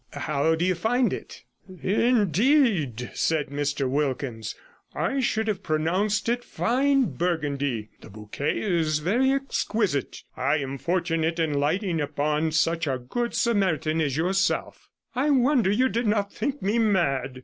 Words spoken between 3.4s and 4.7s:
Mr Wilkins,